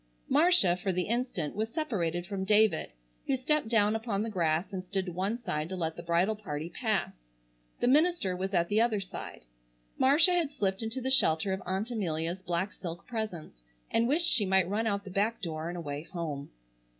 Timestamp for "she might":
14.27-14.67